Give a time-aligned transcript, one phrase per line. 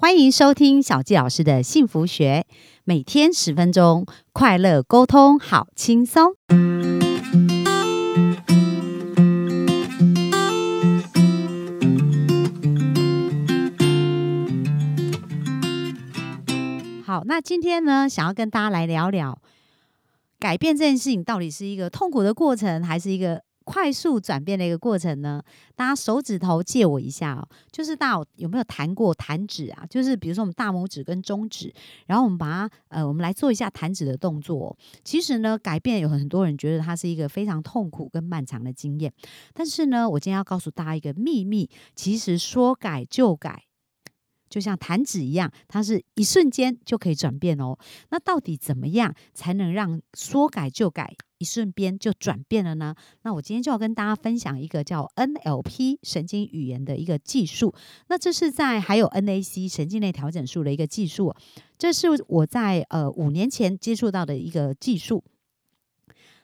[0.00, 2.46] 欢迎收听小纪老师的幸福学，
[2.84, 6.36] 每天十分钟，快乐沟通，好轻松。
[17.04, 19.36] 好，那今天呢，想要跟大家来聊聊，
[20.38, 23.42] 改变这件事情到底是一个痛苦的过程，还是一个？
[23.68, 25.42] 快速转变的一个过程呢？
[25.76, 29.84] 大家手指头借我一下哦，就是大家有没有弹过弹指啊？
[29.90, 31.70] 就是比如说我们大拇指跟中指，
[32.06, 34.74] 然后我们把它呃，我们来做一下弹指的动作。
[35.04, 39.12] 其实呢，改变有很多人觉得它是一个非常痛苦跟漫长的经验，
[39.52, 43.67] 但是呢，我今天要告诉大家一个秘密，其实说改就改。
[44.48, 47.78] 就像弹指一样，它是一瞬间就可以转变哦。
[48.10, 52.94] 那到底怎么样才能让说改就改，一瞬间就转变了呢？
[53.22, 57.74] 那我今天就要跟大家分享一个叫 NLP 神经语言的一个技术。
[58.08, 61.34] 那这是在还有 NAC 神经内调整术的一个技术，
[61.76, 65.22] 这是我在呃五年前接触到的一个技术。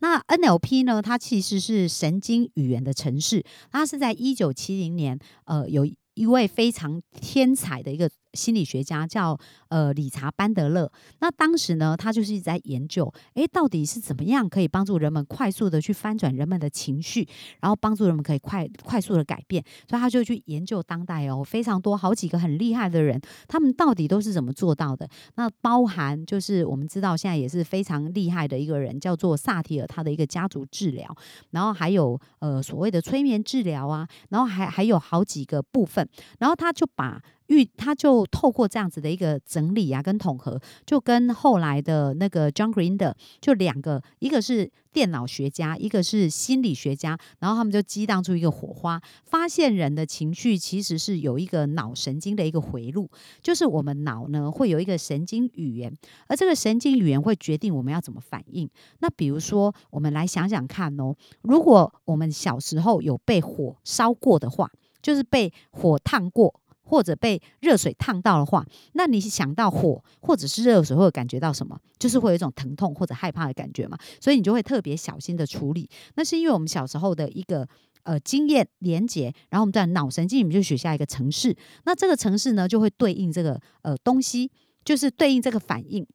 [0.00, 1.02] 那 NLP 呢？
[1.02, 5.86] 它其实是神经语言的城市，它是在一九七零年呃有。
[6.18, 10.90] 一位非常天才的一个心理学家叫呃理查班德勒。
[11.20, 17.26] 那当时呢，他就是一直在研究，诶，到底是怎么样可以帮助人们快速的去翻转人们的情绪，
[17.60, 19.62] 然后帮助人们可以快快速的改变。
[19.88, 25.08] 所以他就去研究当代哦，非常多好几个很厉害的人，他们到底都是怎么做到的？
[25.36, 31.14] 那包含就是我们知道现在也是非常厉害的一个人，叫做萨提尔，他的一个家族治疗，
[31.50, 36.08] 然后还有呃所谓的催眠治疗啊，然后还还有好几个部分。
[36.38, 53.08] 然后他就把遇，他就透过这样子的一个整理啊，跟统合，就跟后来的那个 John Grinder 就两个，一个是电脑学家，一个是心理学家，然后他们就激荡出一个火花，发现人的情绪其实是有一个脑神经的一个回路，
[53.42, 55.92] 就是我们脑呢会有一个神经语言，
[56.26, 58.68] 而这个神经语言会决定我们要怎么反应。
[59.00, 64.70] 那比如说，我们来想想看哦，如果我们小时候有被火烧过的话。
[65.00, 66.52] 就是被火烫过，
[66.88, 71.78] 或者被热水烫到的话，那你想到火或者是热水，会感觉到什么？
[71.98, 73.96] 就是会有一种疼痛或者害怕的感觉嘛。
[74.20, 75.88] 所以你就会特别小心的处理。
[76.14, 77.68] 那是因为我们小时候的一个
[78.04, 81.54] 呃经验连结，然后我们在脑神经里面就写下一个程式。
[81.84, 84.50] 那这个程式呢，就会对应这个呃东西，
[84.84, 86.06] 就是对应这个反应。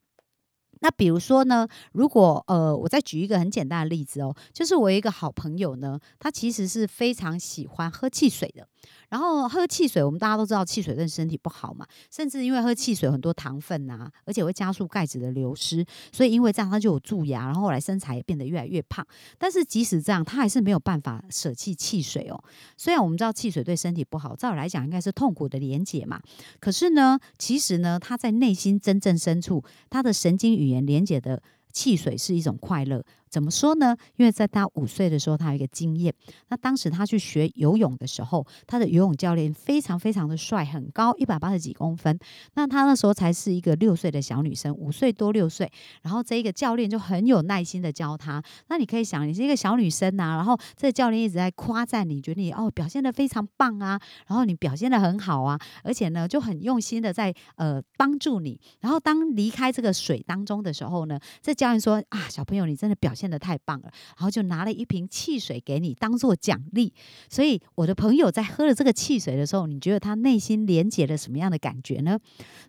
[0.80, 8.68] 那比如说呢，如果呃，我再举一个很简单的例子哦，就是我一个好朋友呢，他其实是非常喜欢喝汽水的。
[9.14, 19.06] 然后喝汽水，我们大家都知道汽水对身体不好嘛，甚至因为喝汽水很多糖分呐，而且会加速钙质的流失，所以因为这样他就有蛀牙，然后后来身材也变得越来越胖。
[19.38, 22.44] 但是即使这样，他还是没有办法舍弃汽水哦。
[22.76, 26.20] 虽然我们知道汽水对身体不好，照理来讲应该是痛苦的连结嘛，
[26.60, 31.40] 可是呢，其实呢，他在内心真正深处，他的神经语言连结的
[31.72, 33.06] 汽水是一种快乐。
[33.34, 33.98] 怎么说呢？
[34.16, 36.14] 因为在他五岁的时候，他有一个经验。
[36.50, 42.16] 那当时他去学游泳的时候，他的游泳教练非常非常的帅，很高，一百八十几公分。
[42.54, 45.68] 那他那时候才是一个六岁的小女生，五岁多六岁。
[46.04, 48.40] 然后这一个教练就很有耐心的教他。
[48.68, 58.62] 那你可以想，你是一个小女生呐，然后这教练一直在夸赞你，觉得你哦表现的非常棒啊，然后你表现的很好啊，而且呢就很用心的在呃帮助你。
[58.82, 63.23] 然后当离开这个水当中的时候呢，这教练说啊，小朋友你真的表现。
[63.24, 66.94] 真的太棒了，然后就拿了一瓶汽水给你当做奖励。
[67.30, 72.20] 所以我的朋友在喝了这个汽水的时候，你觉得他内心连接了什么样的感觉呢？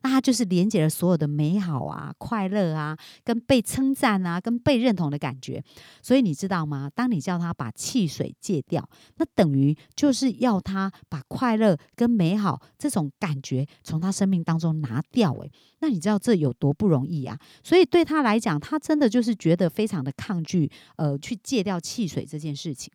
[0.02, 5.60] 那他就是连接了所有的美好啊、快乐啊、跟被称赞啊、跟被认同的感觉。
[6.00, 6.88] 所以你知道吗？
[6.94, 15.32] 当你叫他把汽水戒掉，那等于就是要他把快乐跟美好这种感觉从他生命当中拿掉。
[15.40, 15.50] 诶，
[15.80, 17.36] 那你知道这有多不容易啊？
[17.64, 22.92] 所以对他来讲，他真的就是觉得非常的抗去，呃，去戒掉汽水这件事情。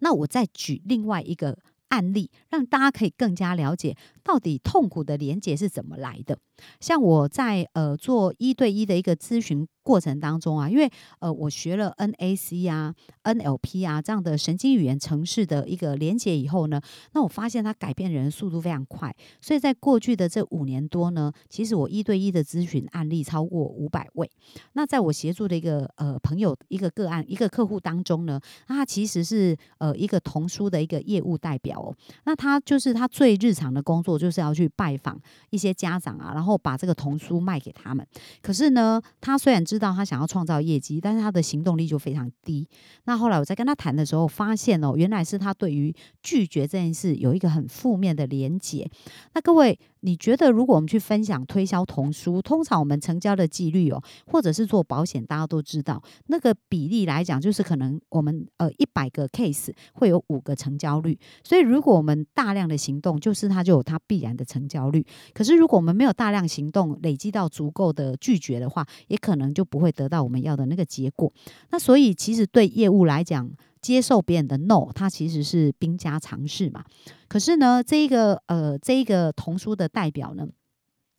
[0.00, 1.58] 那我再举另外一个
[1.88, 6.38] 案例，让大家可以更加了解到底痛苦的连接是怎么来的。
[6.80, 9.66] 像我在呃做一对一的一个咨询。
[9.86, 10.90] 过程当中啊，因为
[11.20, 12.92] 呃，我学了 NAC 啊、
[13.22, 16.80] NLP 啊这样的神经语言城市的一个连接以后呢，
[17.12, 19.14] 那我发现它改变人速度非常快。
[19.40, 24.28] 所以在过去的这五年多呢，其实我一对一的咨询案例超过五百位。
[24.72, 31.94] 那在我协助的一个呃朋友一个个案一个客户当中呢，他其实是呃一个童书的一个业务代表哦。
[32.24, 38.04] 那他就是他最日常的工作就是要去拜访一些家长啊，然后把这个童书卖给他们。
[38.42, 42.66] 可是呢，他虽然知知道他想要创造业绩，但是他的行动力就非常低。
[43.04, 48.90] 那后来我在跟他谈的时候，发现哦，原来是他对于拒绝这件事有一个很负面的连结。
[49.34, 49.78] 那各位。
[50.06, 61.18] 你觉得如果我们去分享推销童书，通常我们成交的几率哦，或者是做保险，大家都知道那个比例来讲，就是可能我们呃一百个 case 会有五个成交率。
[61.42, 65.04] 所以如果我们大量的行动，就是它就有它必然的成交率。
[65.34, 71.32] 可是如果我们没有大量行动，累积到足够的拒绝的话，也可能就不会得到我们要的那个结果。
[71.70, 73.50] 那所以其实对业务来讲，
[73.86, 76.84] 接受别人的 no，它其实是兵家常事嘛。
[77.28, 80.44] 可是呢，这一个呃，这一个童书的代表呢，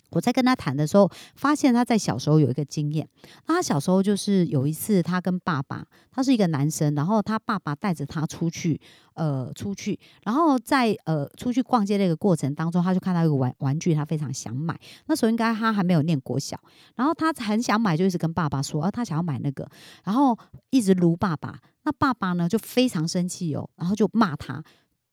[0.09, 3.07] 我在跟他谈的时候，发现他在小时候有一个经验。
[3.45, 8.77] 那他小时候就是有一次，他跟爸爸，他是一个男生，然后他爸爸带着他出去，
[9.13, 14.77] 呃，出去，然后在呃出去逛街那个过程当中，他就看到一个玩玩具，他非常想买。
[15.05, 16.59] 那时候应该他还没有念国小，
[16.95, 19.69] 然后他很想买，就一直跟爸爸说，啊，他想要买那个，
[20.03, 20.37] 然后
[20.71, 21.57] 一直撸爸爸。
[21.87, 24.61] 那爸爸呢就非常生气哦，然后就骂他，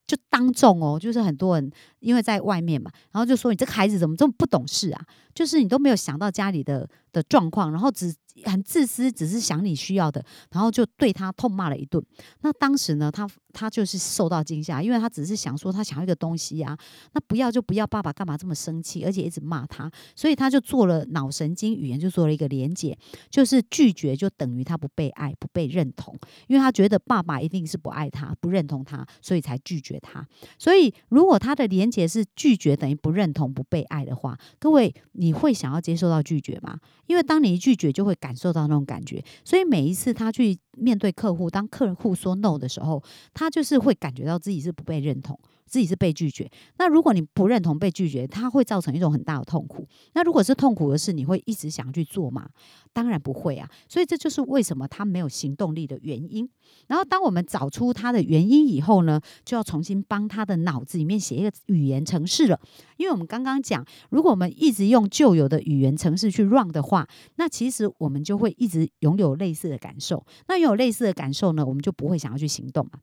[0.09, 5.07] 就当众哦，就是很多人因为在外面嘛，然后就说你这个孩子怎么这么不懂事啊？
[5.33, 8.13] 就是你都没有想到家里的的状况，然后只。
[8.45, 12.05] 很自私，只是想你需要的，然后就对他痛骂了一顿。
[12.41, 16.77] 那当时呢，他他就是受到惊吓，因为他只是想说他想要一个东西呀，
[17.13, 22.99] 那不要就不要，爸爸干嘛这么生气，而且一直骂他，所以他就做了脑神经语言，就做了一个连结，
[23.31, 26.17] 就是拒绝就等于他不被爱、不被认同，
[26.49, 30.27] 因为他觉得爸爸一定是不爱他、不认同他，所以才拒绝他。
[30.59, 36.81] 所以如果他的连结是拒绝等于不认同、不被爱的话，各位你会想要接受到拒绝吗？
[37.07, 43.03] 因为当你一拒绝，就会感受到那种感觉，所以每一次他去面对客户，当客户说 no 的时候，
[43.35, 45.39] 他就是会感觉到自己是不被认同。
[45.67, 49.89] 自己是被拒绝，那如果你不认同被拒绝，它会造成一种很大的痛苦。
[50.13, 52.49] 那如果是痛苦的事，你会一直想去做吗？
[52.93, 53.69] 当然不会啊。
[53.89, 56.49] 所以这就是为什么他没有行动力的原因。
[56.87, 62.61] 然后当我们找出他的原因以后呢，就要重新帮他的脑子里面写一个语言程式了。
[62.97, 70.25] 因为我们刚刚讲，如果我们一直用旧有的语言程式去 run 的话，那其实我们就会一直拥有类似的感受。
[70.47, 73.01] 那拥有类似的感受呢，我们就不会想要去行动嘛。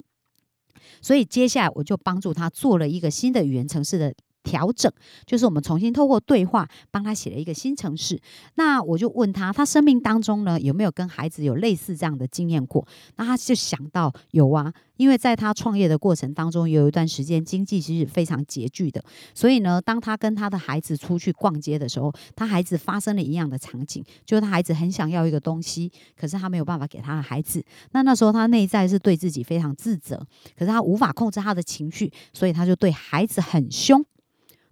[1.01, 4.13] 所以接下来我就帮助他做了一个新的语言城市的。
[4.43, 4.91] 调整
[5.25, 8.19] 就是我们重新透过对话帮他写了一个新城市。
[8.55, 12.87] 那我就问他，他生命当中呢有没有跟孩子有类似这样的经验过？
[13.17, 19.03] 那他就想到有啊，因为在他创业的过程当中，有一段时间经济其实非常拮据的。
[19.33, 27.63] 所以呢，当他跟他的孩子出去逛街的时候，他孩子发生了一样的场景，就是他孩子很想要一个东西，可是他没有办法给他的孩子。
[27.91, 30.17] 那那时候他内在是对自己非常自责，
[30.57, 34.03] 可是他无法控制他的情绪，所以他就对孩子很凶。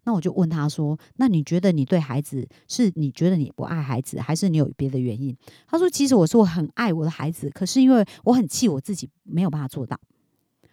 [0.10, 5.38] 那我就问他说：“那你觉得你对孩子是你觉得你不爱孩子，还是你有别的原因？”
[5.70, 10.00] 他说：“其实我说我很爱我的孩子，可是因为我很气我自己没有办法做到，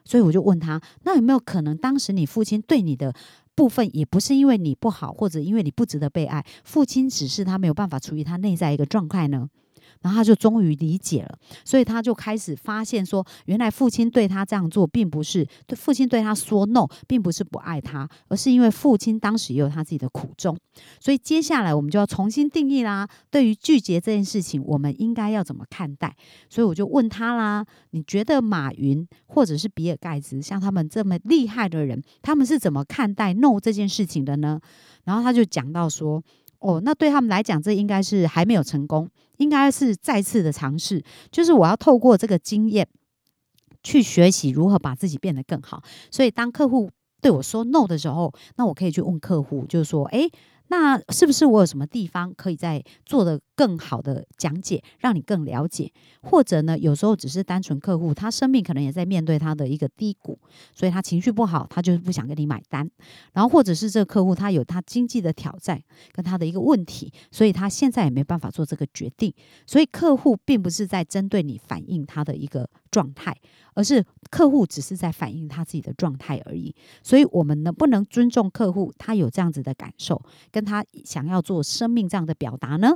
[0.07, 3.15] 所以我就问他：那有没有可能当时你父亲对你的
[3.55, 6.43] 部分也不是因为你不好，或者因为你不值得被爱？
[6.65, 9.51] 父亲只是他没有办法处理他内在一个状态呢？”
[10.03, 20.57] 然后他就终于理解了，所以他就开始发现说，原来父亲对他这样做，并不是对父亲对他说 no，并不是不爱他，而是因为父亲当时也有他自己的苦衷。
[21.01, 26.15] 所以接下来我们就要重新定义啦，对于拒绝这件事情，我们应该要怎么看待？
[26.49, 34.61] 所以我就问他啦，你觉得马云或者是比尔盖茨像他们这么厉害的人，他们是怎么看待 no 这件事情的呢？
[35.05, 36.23] 然后他就讲到说。
[36.67, 41.03] 哦，那对他们来讲，这应该是还没有成功，应该是再次的尝试。
[41.31, 42.89] 就是我要透过这个经验
[43.83, 45.83] 去学习如何把自己变得更好。
[46.11, 50.29] 所以当客户对我说 “no” 的时候，那我可以去问客户，就是说，诶。
[50.69, 55.93] 那是不是我有什么地方可以在做的更好的讲解，让你更了解？
[56.23, 60.39] 或者呢，有时候只是单纯客户，他生命可能也在面对他的一个低谷，
[60.75, 62.91] 所以他情绪不好，他就是不想跟你买单。
[63.33, 65.81] 然后或者是这个客户他有他经济的挑战
[66.13, 69.33] 跟他的一个问题，所以他现在也没办法做这个决定。
[69.67, 73.35] 所以客户并不是在针对你反映他的一个状态，
[73.75, 76.75] 而是客户只是在反映他自己的状态而已。
[77.03, 80.21] 所以我们能不能尊重客户，他有这样子的感受？
[80.57, 82.95] 跟他想要做生命这样的表达呢？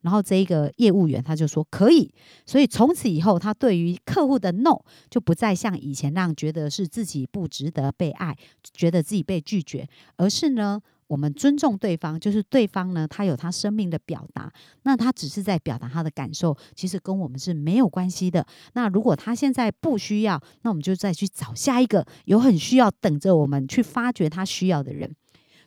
[0.00, 2.12] 然后这一个业务员他就说可以，
[2.44, 4.76] 所以从此以后，他对于客户的 no
[5.08, 8.36] 就不再像以前那样觉得是自己不值得被爱，
[8.72, 18.44] 觉得自己被拒绝，而是呢，我们尊重对方，就是对方呢，他有他生命的表达，那他只是在表达他的感受，其实跟我们是没有关系的。
[18.72, 25.14] 那如果他现在不需要，那我们就再去找下一个有很需要等着我们去发掘他需要的人。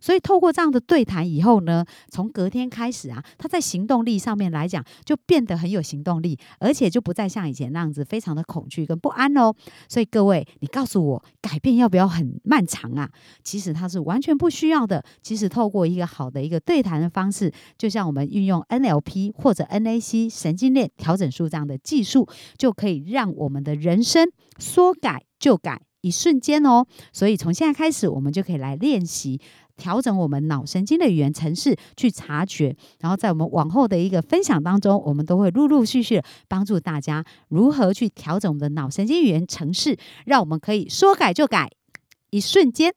[0.04, 9.54] 所以透过这样的对谈以后呢，从隔天开始啊，他在行动力上面来讲就变得很有行动力，而且就不再像以前那样子非常的恐惧跟不安哦。
[9.88, 13.10] 所以各位，你告诉我，改变要不要很漫长啊？
[13.46, 15.02] 其实它是完全不需要的。
[15.22, 24.30] 其实透过一个好的一个对谈的方式，就像我们运用 NLP 或者 NAC 神经链调整术这样的技术，就可以让我们的人生
[24.60, 26.86] 说改就改，一瞬间哦。
[27.14, 29.40] 所以从现在开始，我们就可以来练习
[29.76, 32.76] 调整我们脑神经的语言程式，去察觉。
[33.00, 41.70] 然后在我们往后的一个分享当中，我们都会陆陆续续帮助大家如何去调整我们的脑神经语言程式，让我们可以说改就改，
[42.30, 42.94] 一瞬间。